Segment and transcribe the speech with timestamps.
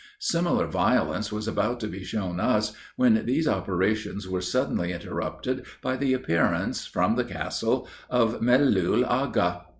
[0.17, 5.95] Similar violence was about to be shown us, when these operations were suddenly interrupted by
[5.95, 9.61] the appearance, from the castle, of Melul Agha.